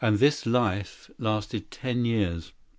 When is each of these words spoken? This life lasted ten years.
This 0.03 0.47
life 0.47 1.11
lasted 1.19 1.69
ten 1.69 2.05
years. 2.05 2.53